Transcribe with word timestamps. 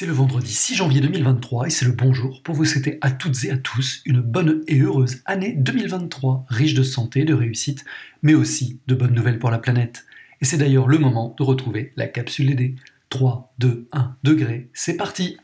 C'est 0.00 0.06
le 0.06 0.14
vendredi 0.14 0.50
6 0.50 0.76
janvier 0.76 1.02
2023 1.02 1.66
et 1.66 1.70
c'est 1.70 1.84
le 1.84 1.92
bonjour 1.92 2.42
pour 2.42 2.54
vous 2.54 2.64
souhaiter 2.64 2.96
à 3.02 3.10
toutes 3.10 3.44
et 3.44 3.50
à 3.50 3.58
tous 3.58 4.00
une 4.06 4.22
bonne 4.22 4.62
et 4.66 4.78
heureuse 4.78 5.18
année 5.26 5.52
2023, 5.52 6.46
riche 6.48 6.72
de 6.72 6.82
santé, 6.82 7.24
de 7.24 7.34
réussite, 7.34 7.84
mais 8.22 8.32
aussi 8.32 8.80
de 8.86 8.94
bonnes 8.94 9.12
nouvelles 9.12 9.38
pour 9.38 9.50
la 9.50 9.58
planète. 9.58 10.06
Et 10.40 10.46
c'est 10.46 10.56
d'ailleurs 10.56 10.88
le 10.88 10.96
moment 10.96 11.34
de 11.36 11.42
retrouver 11.42 11.92
la 11.96 12.06
capsule 12.06 12.48
LED. 12.48 12.76
3, 13.10 13.52
2, 13.58 13.88
1 13.92 14.16
degré, 14.22 14.70
c'est 14.72 14.96
parti 14.96 15.36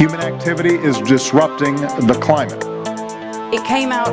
Human 0.00 0.20
activity 0.22 0.74
is 0.84 1.00
disrupting 1.04 1.76
the 2.08 2.18
climate. 2.18 2.66
It 3.52 3.62
came 3.62 3.92
out 3.92 4.12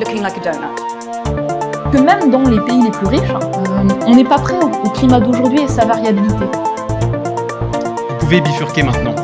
looking 0.00 0.20
like 0.20 0.36
a 0.36 0.40
donut. 0.40 1.92
Que 1.92 1.98
même 2.00 2.32
dans 2.32 2.42
les 2.42 2.58
pays 2.58 2.82
les 2.82 2.90
plus 2.90 3.06
riches, 3.06 3.30
euh, 3.30 3.88
on 4.04 4.16
n'est 4.16 4.24
pas 4.24 4.40
prêt 4.40 4.58
au 4.58 4.90
climat 4.90 5.20
d'aujourd'hui 5.20 5.60
et 5.60 5.68
sa 5.68 5.84
variabilité. 5.84 6.46
Vous 8.24 8.30
pouvez 8.30 8.40
bifurquer 8.40 8.82
maintenant. 8.82 9.14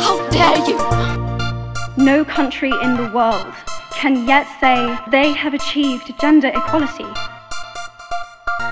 How 0.00 0.28
dare 0.30 0.58
you! 0.66 0.76
No 1.96 2.24
country 2.24 2.72
in 2.82 2.96
the 2.96 3.08
world 3.14 3.46
can 3.92 4.26
yet 4.26 4.48
say 4.58 4.98
they 5.12 5.32
have 5.32 5.54
achieved 5.54 6.12
gender 6.20 6.48
equality. 6.48 7.06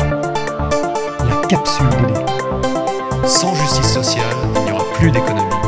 La 0.00 1.46
capsule 1.48 1.86
LED. 2.02 3.28
Sans 3.28 3.54
justice 3.54 3.92
sociale, 3.94 4.24
il 4.56 4.62
n'y 4.64 4.72
aura 4.72 4.84
plus 4.94 5.12
d'économie. 5.12 5.63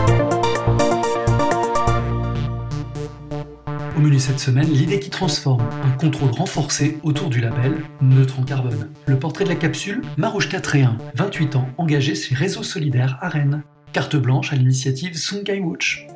Cette 4.19 4.39
semaine, 4.39 4.71
l'idée 4.71 4.99
qui 4.99 5.11
transforme, 5.11 5.63
un 5.85 5.91
contrôle 5.91 6.31
renforcé 6.31 6.99
autour 7.03 7.29
du 7.29 7.41
label 7.41 7.83
neutre 8.01 8.39
en 8.39 8.45
carbone. 8.45 8.89
Le 9.07 9.19
portrait 9.19 9.45
de 9.45 9.51
la 9.51 9.57
capsule, 9.57 10.01
Marouche 10.17 10.49
1, 10.55 10.97
28 11.15 11.57
ans, 11.57 11.69
engagé 11.77 12.15
chez 12.15 12.35
Réseau 12.35 12.63
Solidaire 12.63 13.19
à 13.21 13.29
Rennes. 13.29 13.63
Carte 13.93 14.17
blanche 14.17 14.53
à 14.53 14.57
l'initiative 14.57 15.17
Sungai 15.17 15.61
Watch. 15.61 16.07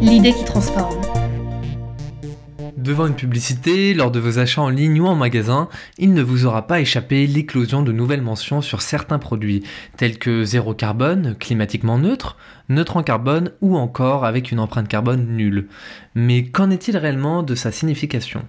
L'idée 0.00 0.32
qui 0.32 0.44
transforme. 0.44 1.09
Devant 2.80 3.06
une 3.06 3.14
publicité, 3.14 3.92
lors 3.92 4.10
de 4.10 4.18
vos 4.18 4.38
achats 4.38 4.62
en 4.62 4.70
ligne 4.70 5.02
ou 5.02 5.06
en 5.06 5.14
magasin, 5.14 5.68
il 5.98 6.14
ne 6.14 6.22
vous 6.22 6.46
aura 6.46 6.66
pas 6.66 6.80
échappé 6.80 7.26
l'éclosion 7.26 7.82
de 7.82 7.92
nouvelles 7.92 8.22
mentions 8.22 8.62
sur 8.62 8.80
certains 8.80 9.18
produits, 9.18 9.64
tels 9.98 10.18
que 10.18 10.44
zéro 10.44 10.72
carbone, 10.72 11.36
climatiquement 11.38 11.98
neutre, 11.98 12.38
neutre 12.70 12.96
en 12.96 13.02
carbone 13.02 13.50
ou 13.60 13.76
encore 13.76 14.24
avec 14.24 14.50
une 14.50 14.60
empreinte 14.60 14.88
carbone 14.88 15.26
nulle. 15.26 15.68
Mais 16.14 16.44
qu'en 16.44 16.70
est-il 16.70 16.96
réellement 16.96 17.42
de 17.42 17.54
sa 17.54 17.70
signification? 17.70 18.46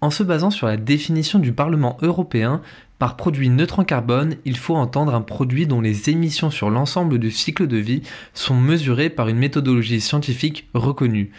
En 0.00 0.10
se 0.10 0.24
basant 0.24 0.50
sur 0.50 0.66
la 0.66 0.76
définition 0.76 1.38
du 1.38 1.52
Parlement 1.52 1.98
européen, 2.02 2.62
par 2.98 3.16
produit 3.16 3.48
neutre 3.48 3.78
en 3.78 3.84
carbone, 3.84 4.34
il 4.44 4.56
faut 4.56 4.74
entendre 4.74 5.14
un 5.14 5.20
produit 5.20 5.68
dont 5.68 5.80
les 5.80 6.10
émissions 6.10 6.50
sur 6.50 6.68
l'ensemble 6.68 7.20
du 7.20 7.30
cycle 7.30 7.68
de 7.68 7.76
vie 7.76 8.02
sont 8.34 8.56
mesurées 8.56 9.10
par 9.10 9.28
une 9.28 9.38
méthodologie 9.38 10.00
scientifique 10.00 10.68
reconnue 10.74 11.30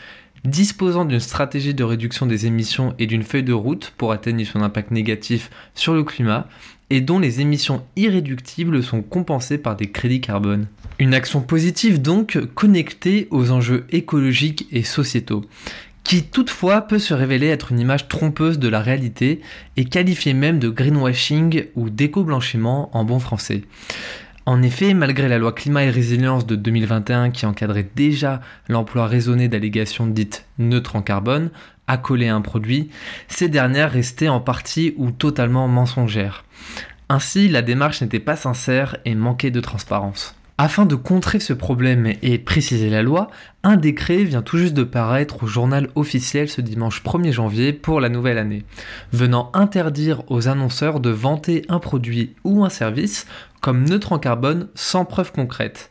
disposant 0.45 1.05
d'une 1.05 1.19
stratégie 1.19 1.73
de 1.73 1.83
réduction 1.83 2.25
des 2.25 2.45
émissions 2.45 2.93
et 2.99 3.07
d'une 3.07 3.23
feuille 3.23 3.43
de 3.43 3.53
route 3.53 3.93
pour 3.97 4.11
atteindre 4.11 4.43
son 4.43 4.61
impact 4.61 4.91
négatif 4.91 5.49
sur 5.73 5.93
le 5.93 6.03
climat, 6.03 6.47
et 6.89 7.01
dont 7.01 7.17
les 7.17 7.41
émissions 7.41 7.83
irréductibles 7.95 8.83
sont 8.83 9.01
compensées 9.01 9.57
par 9.57 9.75
des 9.75 9.89
crédits 9.89 10.21
carbone. 10.21 10.67
Une 10.99 11.13
action 11.13 11.41
positive 11.41 12.01
donc 12.01 12.37
connectée 12.53 13.27
aux 13.31 13.51
enjeux 13.51 13.85
écologiques 13.89 14.67
et 14.71 14.83
sociétaux, 14.83 15.43
qui 16.03 16.23
toutefois 16.23 16.81
peut 16.81 16.99
se 16.99 17.13
révéler 17.13 17.47
être 17.47 17.71
une 17.71 17.79
image 17.79 18.07
trompeuse 18.09 18.59
de 18.59 18.67
la 18.67 18.81
réalité 18.81 19.41
et 19.77 19.85
qualifiée 19.85 20.33
même 20.33 20.59
de 20.59 20.69
greenwashing 20.69 21.65
ou 21.75 21.89
d'éco-blanchiment 21.89 22.95
en 22.95 23.05
bon 23.05 23.19
français. 23.19 23.63
En 24.45 24.61
effet, 24.61 24.93
malgré 24.93 25.29
la 25.29 25.37
loi 25.37 25.53
climat 25.53 25.85
et 25.85 25.89
résilience 25.89 26.45
de 26.45 26.55
2021 26.55 27.31
qui 27.31 27.45
encadrait 27.45 27.89
déjà 27.95 28.41
l'emploi 28.67 29.07
raisonné 29.07 29.47
d'allégations 29.47 30.05
dites 30.05 30.45
neutres 30.59 30.97
en 30.97 31.01
carbone, 31.01 31.49
accolées 31.87 32.27
à 32.27 32.35
un 32.35 32.41
produit, 32.41 32.89
ces 33.29 33.47
dernières 33.47 33.91
restaient 33.91 34.27
en 34.27 34.41
partie 34.41 34.93
ou 34.97 35.11
totalement 35.11 35.69
mensongères. 35.69 36.43
Ainsi, 37.07 37.47
la 37.47 37.61
démarche 37.61 38.01
n'était 38.01 38.19
pas 38.19 38.35
sincère 38.35 38.97
et 39.05 39.15
manquait 39.15 39.51
de 39.51 39.61
transparence. 39.61 40.35
Afin 40.59 40.85
de 40.85 40.93
contrer 40.93 41.39
ce 41.39 41.51
problème 41.51 42.13
et 42.21 42.37
préciser 42.37 42.91
la 42.91 43.01
loi, 43.01 43.31
un 43.63 43.75
décret 43.75 44.23
vient 44.23 44.43
tout 44.43 44.59
juste 44.59 44.75
de 44.75 44.83
paraître 44.83 45.43
au 45.43 45.47
journal 45.47 45.89
officiel 45.95 46.47
ce 46.47 46.61
dimanche 46.61 47.01
1er 47.03 47.31
janvier 47.31 47.73
pour 47.73 47.99
la 47.99 48.09
nouvelle 48.09 48.37
année, 48.37 48.63
venant 49.11 49.49
interdire 49.55 50.21
aux 50.29 50.47
annonceurs 50.47 50.99
de 50.99 51.09
vanter 51.09 51.63
un 51.69 51.79
produit 51.79 52.35
ou 52.43 52.63
un 52.63 52.69
service 52.69 53.25
comme 53.61 53.83
neutre 53.89 54.11
en 54.11 54.19
carbone 54.19 54.67
sans 54.75 55.05
preuve 55.05 55.31
concrète. 55.31 55.89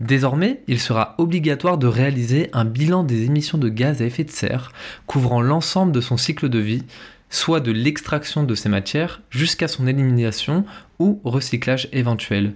Désormais, 0.00 0.60
il 0.66 0.80
sera 0.80 1.14
obligatoire 1.16 1.78
de 1.78 1.86
réaliser 1.86 2.50
un 2.52 2.66
bilan 2.66 3.04
des 3.04 3.22
émissions 3.24 3.56
de 3.56 3.70
gaz 3.70 4.02
à 4.02 4.04
effet 4.04 4.24
de 4.24 4.30
serre 4.30 4.72
couvrant 5.06 5.40
l'ensemble 5.40 5.92
de 5.92 6.02
son 6.02 6.18
cycle 6.18 6.50
de 6.50 6.58
vie, 6.58 6.82
soit 7.30 7.60
de 7.60 7.72
l'extraction 7.72 8.44
de 8.44 8.54
ces 8.54 8.68
matières 8.68 9.22
jusqu'à 9.30 9.66
son 9.66 9.86
élimination 9.86 10.66
ou 10.98 11.20
recyclage 11.24 11.88
éventuel. 11.92 12.52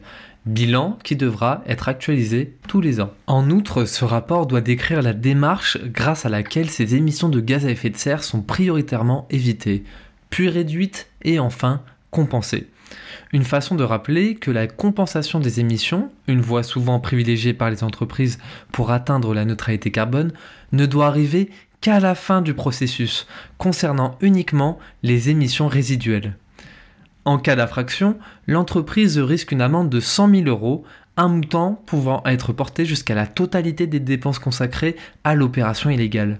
Bilan 0.48 0.98
qui 1.04 1.14
devra 1.14 1.62
être 1.66 1.90
actualisé 1.90 2.54
tous 2.68 2.80
les 2.80 3.02
ans. 3.02 3.12
En 3.26 3.50
outre, 3.50 3.84
ce 3.84 4.06
rapport 4.06 4.46
doit 4.46 4.62
décrire 4.62 5.02
la 5.02 5.12
démarche 5.12 5.76
grâce 5.84 6.24
à 6.24 6.30
laquelle 6.30 6.70
ces 6.70 6.94
émissions 6.94 7.28
de 7.28 7.40
gaz 7.40 7.66
à 7.66 7.70
effet 7.70 7.90
de 7.90 7.98
serre 7.98 8.24
sont 8.24 8.40
prioritairement 8.40 9.26
évitées, 9.28 9.84
puis 10.30 10.48
réduites 10.48 11.10
et 11.22 11.38
enfin 11.38 11.82
compensées. 12.10 12.66
Une 13.34 13.44
façon 13.44 13.74
de 13.74 13.84
rappeler 13.84 14.36
que 14.36 14.50
la 14.50 14.66
compensation 14.66 15.38
des 15.38 15.60
émissions, 15.60 16.10
une 16.28 16.40
voie 16.40 16.62
souvent 16.62 16.98
privilégiée 16.98 17.52
par 17.52 17.68
les 17.68 17.84
entreprises 17.84 18.38
pour 18.72 18.90
atteindre 18.90 19.34
la 19.34 19.44
neutralité 19.44 19.90
carbone, 19.90 20.32
ne 20.72 20.86
doit 20.86 21.08
arriver 21.08 21.50
qu'à 21.82 22.00
la 22.00 22.14
fin 22.14 22.40
du 22.40 22.54
processus, 22.54 23.26
concernant 23.58 24.16
uniquement 24.22 24.78
les 25.02 25.28
émissions 25.28 25.68
résiduelles. 25.68 26.36
En 27.24 27.38
cas 27.38 27.56
d'infraction, 27.56 28.18
l'entreprise 28.46 29.18
risque 29.18 29.52
une 29.52 29.60
amende 29.60 29.90
de 29.90 30.00
100 30.00 30.30
000 30.30 30.42
euros, 30.48 30.84
un 31.16 31.28
montant 31.28 31.82
pouvant 31.86 32.22
être 32.24 32.52
porté 32.52 32.84
jusqu'à 32.84 33.14
la 33.14 33.26
totalité 33.26 33.86
des 33.86 34.00
dépenses 34.00 34.38
consacrées 34.38 34.96
à 35.24 35.34
l'opération 35.34 35.90
illégale. 35.90 36.38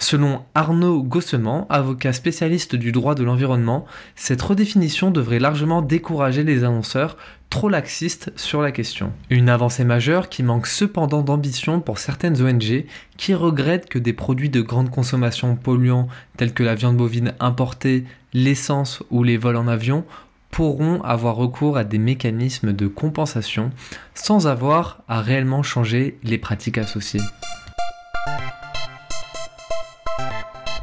Selon 0.00 0.42
Arnaud 0.54 1.02
Gossement, 1.02 1.66
avocat 1.68 2.12
spécialiste 2.12 2.76
du 2.76 2.92
droit 2.92 3.16
de 3.16 3.24
l'environnement, 3.24 3.84
cette 4.14 4.40
redéfinition 4.40 5.10
devrait 5.10 5.40
largement 5.40 5.82
décourager 5.82 6.44
les 6.44 6.62
annonceurs 6.62 7.16
trop 7.50 7.68
laxistes 7.68 8.32
sur 8.36 8.62
la 8.62 8.70
question. 8.70 9.12
Une 9.28 9.48
avancée 9.48 9.84
majeure 9.84 10.28
qui 10.28 10.44
manque 10.44 10.68
cependant 10.68 11.22
d'ambition 11.22 11.80
pour 11.80 11.98
certaines 11.98 12.40
ONG 12.40 12.84
qui 13.16 13.34
regrettent 13.34 13.88
que 13.88 13.98
des 13.98 14.12
produits 14.12 14.50
de 14.50 14.60
grande 14.60 14.90
consommation 14.90 15.56
polluants 15.56 16.08
tels 16.36 16.54
que 16.54 16.62
la 16.62 16.76
viande 16.76 16.96
bovine 16.96 17.34
importée, 17.40 18.04
l'essence 18.32 19.02
ou 19.10 19.24
les 19.24 19.36
vols 19.36 19.56
en 19.56 19.66
avion 19.66 20.04
pourront 20.50 21.02
avoir 21.02 21.36
recours 21.36 21.76
à 21.76 21.84
des 21.84 21.98
mécanismes 21.98 22.72
de 22.72 22.86
compensation 22.86 23.70
sans 24.14 24.46
avoir 24.46 25.02
à 25.08 25.20
réellement 25.20 25.62
changer 25.62 26.18
les 26.22 26.38
pratiques 26.38 26.78
associées. 26.78 27.20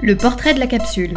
Le 0.05 0.15
portrait 0.15 0.53
de 0.53 0.59
la 0.59 0.67
capsule. 0.67 1.15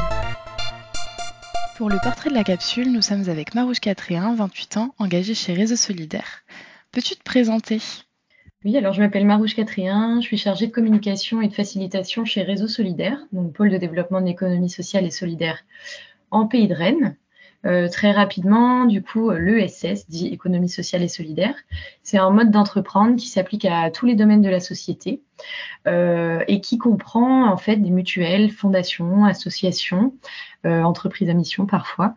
Pour 1.77 1.91
le 1.91 1.99
portrait 2.03 2.31
de 2.31 2.35
la 2.35 2.43
capsule, 2.43 2.91
nous 2.91 3.03
sommes 3.03 3.29
avec 3.29 3.55
Marouche 3.55 3.81
1, 3.87 4.35
28 4.35 4.77
ans, 4.79 4.95
engagée 4.97 5.35
chez 5.35 5.53
Réseau 5.53 5.77
Solidaire. 5.77 6.43
Peux-tu 6.91 7.15
te 7.15 7.23
présenter? 7.23 7.83
Oui, 8.65 8.75
alors 8.79 8.95
je 8.95 9.03
m'appelle 9.03 9.27
Marouche 9.27 9.59
1, 9.59 10.23
je 10.23 10.27
suis 10.27 10.39
chargée 10.39 10.69
de 10.69 10.73
communication 10.73 11.43
et 11.43 11.49
de 11.49 11.53
facilitation 11.53 12.25
chez 12.25 12.41
Réseau 12.41 12.67
Solidaire, 12.67 13.19
donc 13.31 13.53
pôle 13.53 13.69
de 13.69 13.77
développement 13.77 14.23
de 14.23 14.27
l'économie 14.27 14.71
sociale 14.71 15.05
et 15.05 15.11
solidaire 15.11 15.59
en 16.31 16.47
Pays 16.47 16.67
de 16.67 16.75
Rennes. 16.75 17.15
Euh, 17.67 17.89
très 17.89 18.13
rapidement, 18.13 18.85
du 18.85 19.03
coup, 19.03 19.31
l'ESS, 19.31 20.09
dit 20.09 20.29
économie 20.29 20.69
sociale 20.69 21.03
et 21.03 21.09
solidaire, 21.09 21.55
c'est 22.03 22.19
un 22.19 22.31
mode 22.31 22.51
d'entreprendre 22.51 23.17
qui 23.17 23.29
s'applique 23.29 23.65
à 23.65 23.91
tous 23.91 24.07
les 24.07 24.15
domaines 24.15 24.43
de 24.43 24.49
la 24.49 24.61
société 24.61 25.23
euh, 25.87 26.43
et 26.47 26.61
qui 26.61 26.79
comprend 26.79 27.51
en 27.51 27.57
fait 27.57 27.77
des 27.77 27.91
mutuelles, 27.91 28.51
fondations, 28.51 29.25
associations, 29.25 30.15
euh, 30.67 30.83
entreprises 30.83 31.31
à 31.31 31.35
mission 31.35 31.67
parfois, 31.67 32.15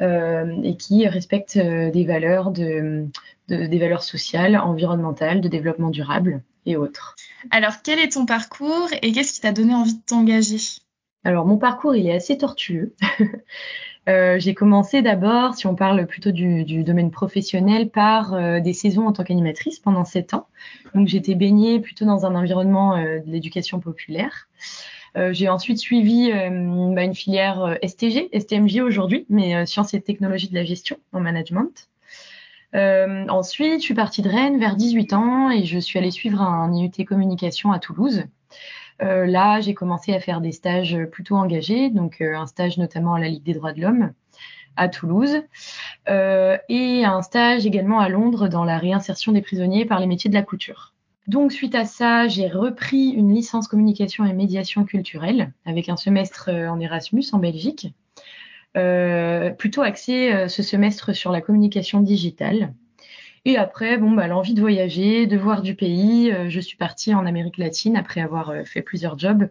et 0.00 0.76
qui 0.78 1.06
respectent 1.06 1.58
des 1.58 2.04
valeurs 2.06 2.52
de, 2.52 3.06
des 3.48 3.78
valeurs 3.78 4.02
sociales, 4.02 4.56
environnementales, 4.56 5.42
de 5.42 5.48
développement 5.48 5.90
durable 5.90 6.42
et 6.64 6.76
autres. 6.76 7.16
Alors, 7.50 7.82
quel 7.84 7.98
est 7.98 8.12
ton 8.12 8.24
parcours 8.24 8.88
et 9.02 9.12
qu'est-ce 9.12 9.34
qui 9.34 9.40
t'a 9.42 9.52
donné 9.52 9.74
envie 9.74 9.96
de 9.96 10.02
t'engager? 10.02 10.56
Alors, 11.24 11.44
mon 11.44 11.58
parcours, 11.58 11.94
il 11.94 12.06
est 12.06 12.14
assez 12.14 12.38
tortueux. 12.38 12.94
Euh, 14.10 14.40
j'ai 14.40 14.54
commencé 14.54 15.02
d'abord, 15.02 15.54
si 15.54 15.66
on 15.66 15.76
parle 15.76 16.04
plutôt 16.06 16.32
du, 16.32 16.82
domaine 16.82 17.10
professionnel, 17.10 17.90
par 17.90 18.34
euh, 18.34 18.58
des 18.58 18.72
saisons 18.72 19.06
en 19.06 19.12
tant 19.12 19.22
qu'animatrice 19.22 19.78
pendant 19.78 20.04
sept 20.04 20.34
ans. 20.34 20.48
Donc 20.94 21.06
j'étais 21.06 21.36
baignée 21.36 21.78
plutôt 21.78 22.04
dans 22.04 22.26
un 22.26 22.34
environnement 22.34 22.96
euh, 22.96 23.20
de 23.20 23.30
l'éducation 23.30 23.80
populaire. 23.80 24.48
J'ai 25.32 25.48
ensuite 25.48 25.78
suivi 25.78 26.30
bah, 26.30 27.02
une 27.02 27.16
filière 27.16 27.76
STG, 27.84 28.30
STMJ 28.32 28.78
aujourd'hui, 28.78 29.26
mais 29.28 29.66
sciences 29.66 29.92
et 29.92 30.00
technologies 30.00 30.48
de 30.48 30.54
la 30.54 30.62
gestion 30.62 30.98
en 31.12 31.18
management. 31.18 31.88
ensuite, 32.72 33.80
je 33.80 33.84
suis 33.84 33.94
partie 33.94 34.22
de 34.22 34.28
Rennes 34.28 34.60
vers 34.60 34.76
18 34.76 35.12
ans 35.14 35.50
et 35.50 35.64
je 35.64 35.80
suis 35.80 35.98
allée 35.98 36.12
suivre 36.12 36.40
un 36.40 36.72
IUT 36.72 37.04
communication 37.04 37.72
à 37.72 37.80
Toulouse. 37.80 38.22
Euh, 39.02 39.26
là, 39.26 39.60
j'ai 39.60 39.74
commencé 39.74 40.12
à 40.12 40.20
faire 40.20 40.40
des 40.40 40.52
stages 40.52 40.98
plutôt 41.10 41.36
engagés, 41.36 41.90
donc 41.90 42.20
euh, 42.20 42.36
un 42.36 42.46
stage 42.46 42.78
notamment 42.78 43.14
à 43.14 43.20
la 43.20 43.28
Ligue 43.28 43.42
des 43.42 43.54
droits 43.54 43.72
de 43.72 43.80
l'homme 43.80 44.12
à 44.76 44.88
Toulouse 44.88 45.42
euh, 46.08 46.56
et 46.68 47.04
un 47.04 47.22
stage 47.22 47.66
également 47.66 47.98
à 47.98 48.08
Londres 48.08 48.48
dans 48.48 48.64
la 48.64 48.78
réinsertion 48.78 49.32
des 49.32 49.42
prisonniers 49.42 49.84
par 49.84 50.00
les 50.00 50.06
métiers 50.06 50.30
de 50.30 50.34
la 50.34 50.42
couture. 50.42 50.94
Donc 51.26 51.52
suite 51.52 51.74
à 51.74 51.84
ça, 51.84 52.28
j'ai 52.28 52.48
repris 52.48 53.10
une 53.10 53.34
licence 53.34 53.68
communication 53.68 54.24
et 54.24 54.32
médiation 54.32 54.84
culturelle 54.84 55.52
avec 55.66 55.88
un 55.88 55.96
semestre 55.96 56.50
en 56.50 56.80
Erasmus 56.80 57.24
en 57.32 57.38
Belgique, 57.38 57.92
plutôt 59.58 59.82
axé 59.82 60.48
ce 60.48 60.62
semestre 60.62 61.14
sur 61.14 61.30
la 61.30 61.40
communication 61.40 62.00
digitale. 62.00 62.72
Et 63.46 63.56
après, 63.56 63.96
bon, 63.96 64.10
bah, 64.10 64.26
l'envie 64.26 64.52
de 64.52 64.60
voyager, 64.60 65.26
de 65.26 65.36
voir 65.36 65.62
du 65.62 65.74
pays. 65.74 66.30
Euh, 66.30 66.50
je 66.50 66.60
suis 66.60 66.76
partie 66.76 67.14
en 67.14 67.24
Amérique 67.24 67.56
latine 67.56 67.96
après 67.96 68.20
avoir 68.20 68.50
euh, 68.50 68.64
fait 68.64 68.82
plusieurs 68.82 69.18
jobs 69.18 69.48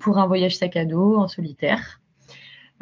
pour 0.00 0.18
un 0.18 0.26
voyage 0.26 0.56
sac 0.56 0.76
à 0.76 0.84
dos 0.84 1.16
en 1.16 1.28
solitaire. 1.28 2.00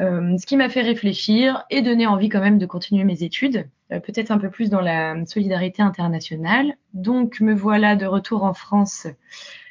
Euh, 0.01 0.39
ce 0.39 0.47
qui 0.47 0.57
m'a 0.57 0.71
fait 0.71 0.81
réfléchir 0.81 1.65
et 1.71 1.83
donner 1.83 2.07
envie 2.07 2.29
quand 2.31 2.41
même 2.41 2.59
de 2.59 2.67
continuer 2.67 3.05
mes 3.05 3.25
études, 3.25 3.69
peut-être 3.91 4.31
un 4.31 4.39
peu 4.39 4.49
plus 4.49 4.71
dans 4.71 4.81
la 4.81 5.27
solidarité 5.27 5.83
internationale. 5.83 6.75
Donc 6.95 7.41
me 7.41 7.53
voilà 7.53 7.97
de 7.97 8.07
retour 8.07 8.45
en 8.45 8.55
France 8.55 9.09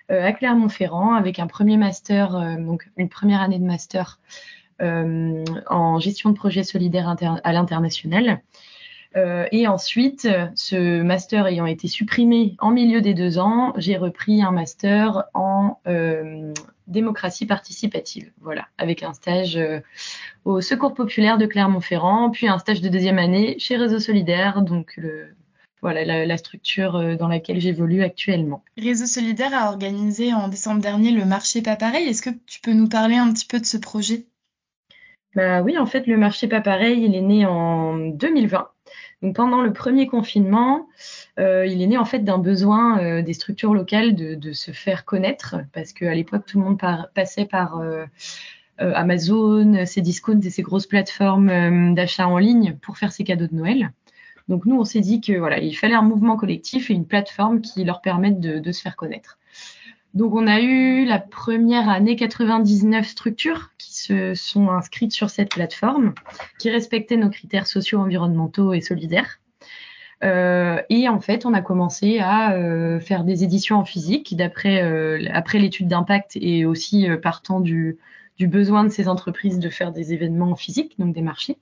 à 0.10 0.34
Clermont-Ferrand 0.34 1.14
avec 1.14 1.40
un 1.40 1.48
premier 1.48 1.78
master, 1.78 2.58
donc 2.58 2.90
une 2.98 3.08
première 3.08 3.42
année 3.42 3.60
de 3.60 3.64
master 3.64 4.20
en 4.82 6.00
gestion 6.00 6.32
de 6.32 6.36
projets 6.36 6.64
solidaires 6.64 7.16
à 7.44 7.54
l'international 7.54 8.42
et 9.16 9.68
ensuite, 9.68 10.28
ce 10.56 11.02
master 11.02 11.48
ayant 11.48 11.66
été 11.66 11.88
supprimé 11.88 12.56
en 12.60 12.72
milieu 12.72 13.02
des 13.02 13.14
deux 13.14 13.40
ans, 13.40 13.74
j'ai 13.78 13.98
repris 13.98 14.42
un 14.44 14.52
master 14.52 15.24
en 15.34 15.80
euh, 15.88 16.54
démocratie 16.88 17.46
participative, 17.46 18.32
voilà, 18.42 18.68
avec 18.78 19.04
un 19.04 19.14
stage 19.14 19.58
euh, 19.58 19.80
au 20.46 20.62
Secours 20.62 20.94
populaire 20.94 21.38
de 21.38 21.46
Clermont-Ferrand, 21.46 22.30
puis 22.30 22.48
un 22.48 22.60
stage 22.60 22.82
de 22.82 22.90
deuxième 22.90 23.20
année 23.20 23.58
chez 23.60 23.76
Réseau 23.76 24.00
Solidaire, 24.00 24.62
donc 24.62 24.94
le, 24.98 25.36
voilà 25.82 26.06
la, 26.06 26.26
la, 26.26 26.38
structure 26.38 27.18
dans 27.18 27.28
laquelle 27.28 27.60
j'évolue 27.60 28.04
actuellement. 28.04 28.64
Réseau 28.78 29.06
Solidaire 29.06 29.54
a 29.54 29.70
organisé 29.70 30.34
en 30.34 30.48
décembre 30.48 30.82
dernier 30.82 31.12
le 31.12 31.26
marché 31.26 31.62
pas 31.62 31.76
pareil. 31.76 32.08
Est-ce 32.08 32.22
que 32.22 32.36
tu 32.46 32.62
peux 32.62 32.74
nous 32.74 32.88
parler 32.88 33.16
un 33.16 33.32
petit 33.34 33.46
peu 33.46 33.60
de 33.60 33.66
ce 33.66 33.78
projet? 33.78 34.26
Bah 35.36 35.62
oui, 35.62 35.78
en 35.78 35.86
fait, 35.86 36.08
le 36.08 36.18
marché 36.18 36.48
pas 36.48 36.62
pareil, 36.62 37.04
il 37.04 37.16
est 37.16 37.22
né 37.22 37.46
en 37.46 37.98
2020. 37.98 38.70
Donc 39.24 39.36
pendant 39.36 39.62
le 39.62 39.74
premier 39.74 40.06
confinement, 40.06 40.88
euh, 41.40 41.66
il 41.66 41.82
est 41.82 41.88
né 41.88 41.98
en 41.98 42.06
fait 42.06 42.20
d'un 42.20 42.38
besoin 42.38 43.00
euh, 43.00 43.22
des 43.24 43.34
structures 43.34 43.74
locales 43.74 44.14
de, 44.14 44.54
se 44.54 44.72
faire 44.72 45.06
connaître 45.06 45.56
parce 45.74 45.92
qu'à 45.92 46.14
l'époque 46.14 46.46
tout 46.46 46.60
le 46.60 46.66
monde 46.66 46.80
passait 47.16 47.46
par 47.46 47.80
euh, 47.80 48.06
Amazon, 48.78 49.86
ses 49.86 50.02
discounts 50.02 50.42
et 50.42 50.52
ses 50.52 50.62
grosses 50.62 50.86
plateformes 50.86 51.96
d'achat 51.96 52.28
en 52.28 52.38
ligne 52.38 52.78
pour 52.80 52.98
faire 52.98 53.12
ses 53.12 53.24
cadeaux 53.24 53.48
de 53.48 53.56
Noël. 53.56 53.92
Donc 54.50 54.66
nous 54.66 54.80
on 54.80 54.86
s'est 54.86 55.02
dit 55.02 55.20
que 55.20 55.34
voilà 55.34 55.60
il 55.60 55.74
fallait 55.74 55.96
un 55.96 56.04
mouvement 56.04 56.38
collectif 56.38 56.92
et 56.92 56.94
une 56.94 57.08
plateforme 57.08 57.62
qui 57.62 57.84
leur 57.84 58.02
permette 58.02 58.40
de 58.40 58.72
se 58.72 58.82
faire 58.82 58.96
connaître. 58.96 59.40
Donc 60.18 60.34
on 60.34 60.48
a 60.48 60.62
eu 60.62 61.06
la 61.06 61.20
première 61.20 61.90
année 61.90 62.16
99 62.16 63.06
structures 63.06 63.70
qui 63.78 63.94
se 63.94 64.34
sont 64.34 64.72
inscrites 64.72 65.12
sur 65.12 65.30
cette 65.30 65.52
plateforme, 65.52 66.16
qui 66.58 66.72
respectaient 66.72 67.18
nos 67.18 67.30
critères 67.30 67.68
sociaux, 67.68 68.00
environnementaux 68.00 68.74
et 68.74 68.82
solidaires. 68.82 69.40
Euh, 70.24 70.82
et 70.90 71.08
en 71.08 71.20
fait, 71.20 71.46
on 71.46 71.54
a 71.54 71.62
commencé 71.62 72.18
à 72.18 72.54
euh, 72.54 73.00
faire 73.00 73.26
des 73.26 73.44
éditions 73.44 73.78
en 73.78 73.86
physique 73.86 74.36
d'après 74.36 74.82
euh, 74.82 75.24
après 75.34 75.60
l'étude 75.60 75.88
d'impact 75.88 76.36
et 76.42 76.66
aussi 76.66 77.08
partant 77.22 77.60
du, 77.60 78.00
du 78.38 78.48
besoin 78.48 78.84
de 78.86 78.90
ces 78.90 79.08
entreprises 79.08 79.60
de 79.60 79.70
faire 79.70 79.92
des 79.92 80.14
événements 80.14 80.56
physiques, 80.56 80.96
donc 80.98 81.14
des 81.14 81.22
marchés. 81.22 81.60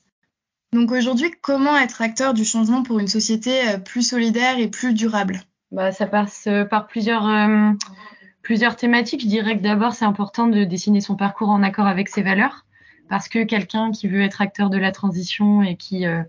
Donc 0.72 0.94
aujourd'hui, 0.94 1.30
comment 1.42 1.78
être 1.78 2.02
acteur 2.02 2.34
du 2.34 2.46
changement 2.46 2.84
pour 2.84 3.00
une 3.00 3.08
société 3.08 3.60
plus 3.84 4.08
solidaire 4.08 4.60
et 4.60 4.70
plus 4.70 4.94
durable? 4.94 5.42
Bah, 5.74 5.92
Ça 5.92 6.06
passe 6.06 6.48
par 6.70 6.88
plusieurs 6.88 7.26
plusieurs 8.46 8.76
thématiques. 8.76 9.22
Je 9.22 9.28
dirais 9.28 9.58
que 9.58 9.64
d'abord, 9.64 9.94
c'est 9.94 10.06
important 10.06 10.46
de 10.46 10.64
dessiner 10.64 11.02
son 11.02 11.16
parcours 11.16 11.50
en 11.50 11.64
accord 11.64 11.88
avec 11.88 12.08
ses 12.08 12.22
valeurs, 12.22 12.66
parce 13.10 13.28
que 13.28 13.44
quelqu'un 13.44 13.92
qui 13.92 14.08
veut 14.08 14.22
être 14.22 14.40
acteur 14.40 14.70
de 14.70 14.78
la 14.78 14.92
transition 14.92 15.64
et 15.64 15.76
qui, 15.76 16.06
euh, 16.06 16.22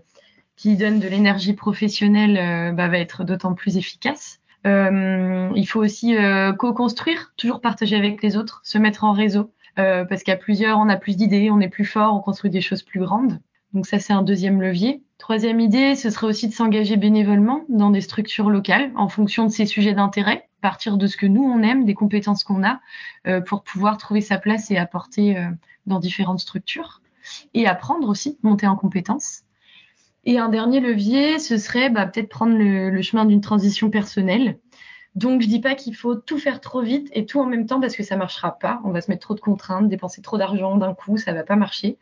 qui 0.55 0.75
donne 0.75 0.99
de 0.99 1.07
l'énergie 1.07 1.53
professionnelle 1.53 2.37
euh, 2.37 2.71
bah, 2.71 2.87
va 2.87 2.97
être 2.97 3.23
d'autant 3.23 3.53
plus 3.53 3.77
efficace. 3.77 4.39
Euh, 4.65 5.51
il 5.55 5.65
faut 5.65 5.79
aussi 5.79 6.17
euh, 6.17 6.53
co-construire, 6.53 7.33
toujours 7.37 7.61
partager 7.61 7.95
avec 7.95 8.23
les 8.23 8.35
autres, 8.35 8.61
se 8.63 8.79
mettre 8.79 9.03
en 9.03 9.11
réseau, 9.11 9.53
euh, 9.77 10.03
parce 10.03 10.23
qu'à 10.23 10.35
plusieurs, 10.35 10.79
on 10.79 10.89
a 10.89 10.97
plus 10.97 11.17
d'idées, 11.17 11.51
on 11.51 11.59
est 11.59 11.69
plus 11.69 11.85
fort, 11.85 12.15
on 12.15 12.19
construit 12.19 12.49
des 12.49 12.61
choses 12.61 12.81
plus 12.81 12.99
grandes. 12.99 13.39
Donc 13.73 13.85
ça, 13.85 13.99
c'est 13.99 14.13
un 14.13 14.23
deuxième 14.23 14.59
levier. 14.59 15.03
Troisième 15.19 15.59
idée, 15.59 15.93
ce 15.93 16.09
serait 16.09 16.25
aussi 16.25 16.47
de 16.47 16.53
s'engager 16.53 16.97
bénévolement 16.97 17.63
dans 17.69 17.91
des 17.91 18.01
structures 18.01 18.49
locales 18.49 18.91
en 18.95 19.07
fonction 19.07 19.45
de 19.45 19.51
ses 19.51 19.67
sujets 19.67 19.93
d'intérêt 19.93 20.46
partir 20.67 20.97
de 20.97 21.07
ce 21.07 21.15
que 21.15 21.25
nous 21.25 21.43
on 21.45 21.63
aime, 21.63 21.85
des 21.85 21.93
compétences 21.93 22.43
qu'on 22.43 22.61
a, 22.61 22.81
euh, 23.25 23.39
pour 23.39 23.63
pouvoir 23.63 23.97
trouver 23.97 24.19
sa 24.19 24.37
place 24.37 24.69
et 24.69 24.75
apporter 24.75 25.37
euh, 25.37 25.47
dans 25.85 25.97
différentes 25.97 26.41
structures. 26.41 27.01
Et 27.53 27.65
apprendre 27.67 28.09
aussi, 28.09 28.37
monter 28.43 28.67
en 28.67 28.75
compétences. 28.75 29.43
Et 30.25 30.39
un 30.39 30.49
dernier 30.49 30.81
levier, 30.81 31.39
ce 31.39 31.57
serait 31.57 31.89
bah, 31.89 32.05
peut-être 32.05 32.27
prendre 32.27 32.57
le, 32.57 33.01
chemin 33.01 33.23
d'une 33.23 33.39
transition 33.39 33.89
personnelle. 33.89 34.59
Donc 35.15 35.41
je 35.41 35.47
dis 35.47 35.61
pas 35.61 35.73
qu'il 35.73 35.95
faut 35.95 36.15
tout 36.15 36.37
faire 36.37 36.59
trop 36.59 36.81
vite 36.81 37.07
et 37.13 37.25
tout 37.25 37.39
en 37.39 37.45
même 37.45 37.65
temps 37.65 37.79
parce 37.79 37.95
que 37.95 38.03
ça 38.03 38.17
marchera 38.17 38.59
pas. 38.59 38.81
On 38.83 38.91
va 38.91 38.99
se 38.99 39.09
mettre 39.09 39.21
trop 39.21 39.35
de 39.35 39.39
contraintes, 39.39 39.87
dépenser 39.87 40.21
trop 40.21 40.37
d'argent 40.37 40.75
d'un 40.75 40.93
coup, 40.93 41.15
ça 41.15 41.31
va 41.31 41.43
pas 41.43 41.55
marcher. 41.55 41.97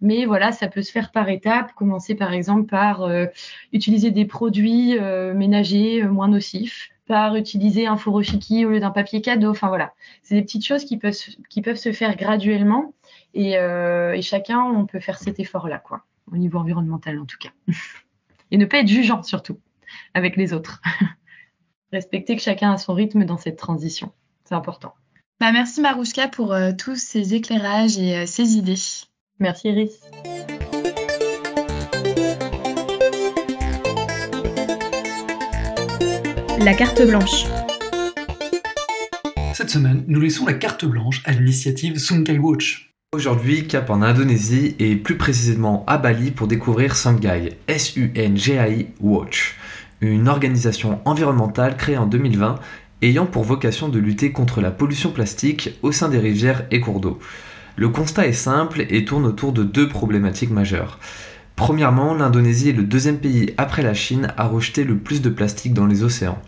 Mais 0.00 0.24
voilà, 0.24 0.52
ça 0.52 0.68
peut 0.68 0.80
se 0.80 0.90
faire 0.90 1.12
par 1.12 1.28
étapes. 1.28 1.74
Commencer 1.74 2.14
par 2.14 2.32
exemple 2.32 2.64
par 2.64 3.02
euh, 3.02 3.26
utiliser 3.74 4.10
des 4.10 4.24
produits 4.24 4.98
ménagers 5.34 6.02
moins 6.04 6.28
nocifs, 6.28 6.95
par 7.06 7.36
utiliser 7.36 7.86
un 7.86 7.96
furoshiki 7.96 8.64
au 8.66 8.70
lieu 8.70 8.80
d'un 8.80 8.90
papier 8.90 9.20
cadeau. 9.20 9.50
Enfin 9.50 9.68
voilà, 9.68 9.92
c'est 10.22 10.34
des 10.34 10.42
petites 10.42 10.66
choses 10.66 10.84
qui 10.84 10.96
peuvent 10.96 11.16
qui 11.48 11.62
peuvent 11.62 11.76
se 11.76 11.92
faire 11.92 12.16
graduellement 12.16 12.94
et, 13.34 13.58
euh, 13.58 14.12
et 14.12 14.22
chacun 14.22 14.60
on 14.62 14.86
peut 14.86 15.00
faire 15.00 15.18
cet 15.18 15.40
effort 15.40 15.68
là 15.68 15.78
quoi, 15.78 16.04
au 16.30 16.36
niveau 16.36 16.58
environnemental 16.58 17.18
en 17.18 17.26
tout 17.26 17.38
cas. 17.38 17.50
et 18.50 18.58
ne 18.58 18.66
pas 18.66 18.78
être 18.78 18.88
jugeant 18.88 19.22
surtout 19.22 19.58
avec 20.14 20.36
les 20.36 20.52
autres. 20.52 20.80
Respecter 21.92 22.36
que 22.36 22.42
chacun 22.42 22.72
a 22.72 22.78
son 22.78 22.94
rythme 22.94 23.24
dans 23.24 23.36
cette 23.36 23.56
transition, 23.56 24.12
c'est 24.44 24.54
important. 24.54 24.94
Bah 25.38 25.52
merci 25.52 25.80
Marouchka 25.80 26.28
pour 26.28 26.52
euh, 26.52 26.72
tous 26.76 26.96
ces 26.96 27.34
éclairages 27.34 27.98
et 27.98 28.16
euh, 28.16 28.26
ces 28.26 28.56
idées. 28.56 28.74
Merci 29.38 29.68
Iris. 29.68 30.00
La 36.66 36.74
carte 36.74 37.00
blanche. 37.06 37.44
Cette 39.54 39.70
semaine, 39.70 40.02
nous 40.08 40.20
laissons 40.20 40.46
la 40.46 40.54
carte 40.54 40.84
blanche 40.84 41.22
à 41.24 41.30
l'initiative 41.30 41.96
Sungai 41.96 42.38
Watch. 42.38 42.92
Aujourd'hui, 43.12 43.68
cap 43.68 43.88
en 43.88 44.02
Indonésie 44.02 44.74
et 44.80 44.96
plus 44.96 45.16
précisément 45.16 45.84
à 45.86 45.96
Bali 45.96 46.32
pour 46.32 46.48
découvrir 46.48 46.96
Sungai, 46.96 47.50
S-U-N-G-A-I 47.68 48.88
Watch, 48.98 49.54
une 50.00 50.26
organisation 50.26 50.98
environnementale 51.04 51.76
créée 51.76 51.98
en 51.98 52.06
2020 52.06 52.56
ayant 53.00 53.26
pour 53.26 53.44
vocation 53.44 53.88
de 53.88 54.00
lutter 54.00 54.32
contre 54.32 54.60
la 54.60 54.72
pollution 54.72 55.12
plastique 55.12 55.70
au 55.82 55.92
sein 55.92 56.08
des 56.08 56.18
rivières 56.18 56.66
et 56.72 56.80
cours 56.80 56.98
d'eau. 56.98 57.20
Le 57.76 57.90
constat 57.90 58.26
est 58.26 58.32
simple 58.32 58.86
et 58.90 59.04
tourne 59.04 59.26
autour 59.26 59.52
de 59.52 59.62
deux 59.62 59.88
problématiques 59.88 60.50
majeures. 60.50 60.98
Premièrement, 61.56 62.14
l'Indonésie 62.14 62.68
est 62.68 62.74
le 62.74 62.84
deuxième 62.84 63.18
pays 63.18 63.54
après 63.56 63.82
la 63.82 63.94
Chine 63.94 64.28
à 64.36 64.46
rejeter 64.46 64.84
le 64.84 64.98
plus 64.98 65.22
de 65.22 65.30
plastique 65.30 65.72
dans 65.72 65.86
les 65.86 66.04
océans. 66.04 66.38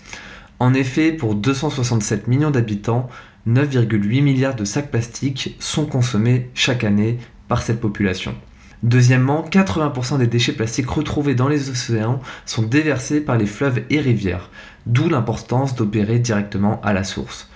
En 0.60 0.74
effet, 0.74 1.12
pour 1.12 1.34
267 1.34 2.28
millions 2.28 2.50
d'habitants, 2.50 3.08
9,8 3.48 4.22
milliards 4.22 4.54
de 4.54 4.66
sacs 4.66 4.90
plastiques 4.90 5.56
sont 5.60 5.86
consommés 5.86 6.50
chaque 6.52 6.84
année 6.84 7.18
par 7.48 7.62
cette 7.62 7.80
population. 7.80 8.34
Deuxièmement, 8.82 9.44
80% 9.50 10.18
des 10.18 10.26
déchets 10.26 10.52
plastiques 10.52 10.90
retrouvés 10.90 11.34
dans 11.34 11.48
les 11.48 11.70
océans 11.70 12.20
sont 12.44 12.62
déversés 12.62 13.20
par 13.20 13.38
les 13.38 13.46
fleuves 13.46 13.82
et 13.88 14.00
rivières, 14.00 14.50
d'où 14.86 15.08
l'importance 15.08 15.74
d'opérer 15.74 16.18
directement 16.18 16.80
à 16.82 16.92
la 16.92 17.02
source. 17.02 17.47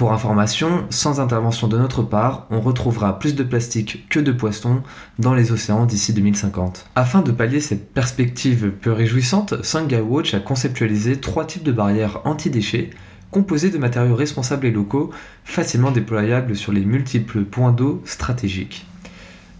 Pour 0.00 0.14
information, 0.14 0.86
sans 0.88 1.20
intervention 1.20 1.68
de 1.68 1.76
notre 1.76 2.02
part, 2.02 2.46
on 2.48 2.62
retrouvera 2.62 3.18
plus 3.18 3.34
de 3.34 3.42
plastique 3.42 4.08
que 4.08 4.18
de 4.18 4.32
poissons 4.32 4.80
dans 5.18 5.34
les 5.34 5.52
océans 5.52 5.84
d'ici 5.84 6.14
2050. 6.14 6.86
Afin 6.94 7.20
de 7.20 7.30
pallier 7.30 7.60
cette 7.60 7.92
perspective 7.92 8.70
peu 8.70 8.92
réjouissante, 8.92 9.62
Sangha 9.62 10.02
Watch 10.02 10.32
a 10.32 10.40
conceptualisé 10.40 11.20
trois 11.20 11.44
types 11.44 11.64
de 11.64 11.70
barrières 11.70 12.22
anti-déchets 12.24 12.88
composées 13.30 13.68
de 13.68 13.76
matériaux 13.76 14.14
responsables 14.14 14.64
et 14.64 14.70
locaux 14.70 15.10
facilement 15.44 15.90
déployables 15.90 16.56
sur 16.56 16.72
les 16.72 16.86
multiples 16.86 17.42
points 17.42 17.72
d'eau 17.72 18.00
stratégiques. 18.06 18.86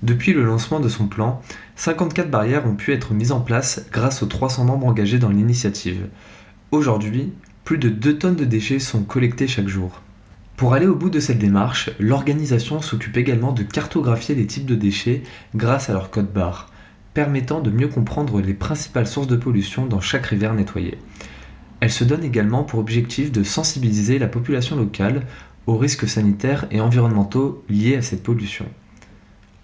Depuis 0.03 0.33
le 0.33 0.47
lancement 0.47 0.81
de 0.81 0.89
son 0.89 1.07
plan, 1.07 1.43
54 1.77 2.31
barrières 2.31 2.67
ont 2.67 2.77
pu 2.77 2.95
être 2.95 3.13
mises 3.13 3.33
en 3.33 3.41
place 3.41 3.85
grâce 3.93 4.23
aux 4.23 4.27
300 4.27 4.65
membres 4.65 4.87
engagés 4.87 5.19
dans 5.19 5.29
l'initiative. 5.29 6.09
Aujourd'hui, 6.71 7.35
plus 7.63 7.77
de 7.77 7.91
2 7.91 8.17
tonnes 8.17 8.37
de 8.37 8.47
déchets 8.47 8.79
sont 8.79 9.03
collectés 9.03 9.47
chaque 9.47 9.69
jour. 9.69 10.01
Pour 10.61 10.75
aller 10.75 10.87
au 10.87 10.95
bout 10.95 11.09
de 11.09 11.21
cette 11.21 11.39
démarche, 11.39 11.89
l'organisation 11.99 12.83
s'occupe 12.83 13.17
également 13.17 13.53
de 13.53 13.63
cartographier 13.63 14.35
les 14.35 14.47
types 14.47 14.67
de 14.67 14.75
déchets 14.75 15.23
grâce 15.57 15.89
à 15.89 15.95
leur 15.95 16.11
code 16.11 16.31
barre, 16.31 16.69
permettant 17.15 17.61
de 17.61 17.71
mieux 17.71 17.89
comprendre 17.89 18.43
les 18.43 18.53
principales 18.53 19.07
sources 19.07 19.27
de 19.27 19.37
pollution 19.37 19.87
dans 19.87 20.03
chaque 20.03 20.27
rivière 20.27 20.53
nettoyée. 20.53 20.99
Elle 21.81 21.91
se 21.91 22.05
donne 22.05 22.25
également 22.25 22.63
pour 22.63 22.79
objectif 22.79 23.33
de 23.33 23.43
sensibiliser 23.43 24.19
la 24.19 24.29
population 24.29 24.77
locale 24.77 25.23
aux 25.67 25.79
risques 25.79 26.07
sanitaires 26.07 26.67
et 26.71 26.83
environnementaux 26.83 27.65
liés 27.71 27.97
à 27.97 28.03
cette 28.03 28.23
pollution. 28.23 28.67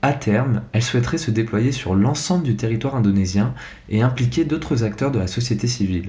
À 0.00 0.14
terme, 0.14 0.62
elle 0.72 0.82
souhaiterait 0.82 1.18
se 1.18 1.30
déployer 1.30 1.72
sur 1.72 1.94
l'ensemble 1.94 2.44
du 2.44 2.56
territoire 2.56 2.96
indonésien 2.96 3.52
et 3.90 4.00
impliquer 4.00 4.46
d'autres 4.46 4.82
acteurs 4.82 5.10
de 5.10 5.18
la 5.18 5.26
société 5.26 5.66
civile. 5.66 6.08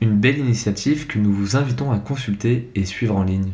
Une 0.00 0.16
belle 0.16 0.38
initiative 0.38 1.06
que 1.06 1.18
nous 1.18 1.34
vous 1.34 1.54
invitons 1.54 1.92
à 1.92 1.98
consulter 1.98 2.70
et 2.74 2.86
suivre 2.86 3.14
en 3.14 3.22
ligne. 3.22 3.52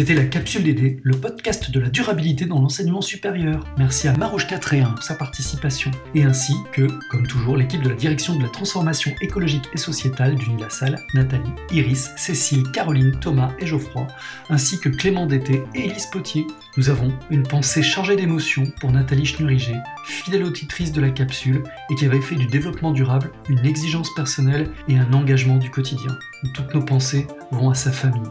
C'était 0.00 0.14
la 0.14 0.24
Capsule 0.24 0.62
DD, 0.62 0.98
le 1.02 1.14
podcast 1.14 1.70
de 1.70 1.78
la 1.78 1.90
durabilité 1.90 2.46
dans 2.46 2.58
l'enseignement 2.58 3.02
supérieur. 3.02 3.66
Merci 3.76 4.08
à 4.08 4.16
Marouche 4.16 4.46
41 4.46 4.92
pour 4.92 5.02
sa 5.02 5.14
participation, 5.14 5.90
et 6.14 6.22
ainsi 6.22 6.54
que, 6.72 6.86
comme 7.10 7.26
toujours, 7.26 7.58
l'équipe 7.58 7.82
de 7.82 7.90
la 7.90 7.94
direction 7.94 8.34
de 8.34 8.42
la 8.42 8.48
transformation 8.48 9.12
écologique 9.20 9.68
et 9.74 9.76
sociétale 9.76 10.36
d'Unilassal, 10.36 10.98
Nathalie, 11.12 11.52
Iris, 11.70 12.08
Cécile, 12.16 12.62
Caroline, 12.72 13.14
Thomas 13.20 13.52
et 13.58 13.66
Geoffroy, 13.66 14.06
ainsi 14.48 14.80
que 14.80 14.88
Clément 14.88 15.26
Dété 15.26 15.64
et 15.74 15.84
Élise 15.84 16.06
Potier. 16.06 16.46
Nous 16.78 16.88
avons 16.88 17.12
une 17.28 17.42
pensée 17.42 17.82
chargée 17.82 18.16
d'émotions 18.16 18.72
pour 18.80 18.92
Nathalie 18.92 19.26
Schnuriger, 19.26 19.76
fidèle 20.06 20.44
auditrice 20.44 20.92
de 20.92 21.02
la 21.02 21.10
capsule 21.10 21.62
et 21.90 21.94
qui 21.94 22.06
avait 22.06 22.22
fait 22.22 22.36
du 22.36 22.46
développement 22.46 22.92
durable 22.92 23.32
une 23.50 23.66
exigence 23.66 24.08
personnelle 24.14 24.70
et 24.88 24.96
un 24.96 25.12
engagement 25.12 25.58
du 25.58 25.68
quotidien. 25.68 26.16
Toutes 26.54 26.74
nos 26.74 26.82
pensées 26.82 27.26
vont 27.50 27.68
à 27.68 27.74
sa 27.74 27.92
famille. 27.92 28.30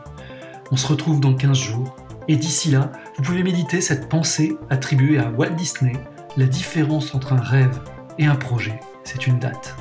On 0.72 0.78
se 0.78 0.88
retrouve 0.88 1.20
dans 1.20 1.34
15 1.34 1.58
jours. 1.58 1.96
Et 2.28 2.36
d'ici 2.36 2.70
là, 2.70 2.92
vous 3.18 3.24
pouvez 3.24 3.42
méditer 3.42 3.82
cette 3.82 4.08
pensée 4.08 4.56
attribuée 4.70 5.18
à 5.18 5.32
Walt 5.32 5.56
Disney. 5.56 5.94
La 6.38 6.46
différence 6.46 7.16
entre 7.16 7.34
un 7.34 7.42
rêve 7.42 7.80
et 8.20 8.26
un 8.26 8.36
projet, 8.36 8.80
c'est 9.04 9.26
une 9.26 9.40
date. 9.40 9.76